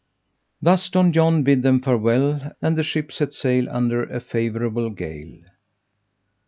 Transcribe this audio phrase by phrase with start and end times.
[0.63, 5.41] Thus Don John bid them farewell, and the ship set sail under a favourable gale.